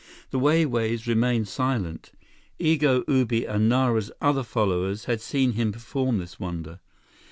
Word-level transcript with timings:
The 0.31 0.39
Wai 0.39 0.65
Wais 0.65 1.05
remained 1.05 1.47
silent. 1.47 2.11
Igo, 2.59 3.07
Ubi, 3.07 3.45
and 3.45 3.69
Nara's 3.69 4.11
other 4.19 4.41
followers 4.41 5.05
had 5.05 5.21
seen 5.21 5.51
him 5.51 5.71
perform 5.71 6.17
this 6.17 6.39
wonder. 6.39 6.79